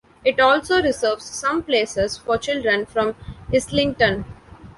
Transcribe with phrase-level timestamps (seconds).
[0.25, 3.13] It also reserves some places for children from
[3.53, 4.25] Islington.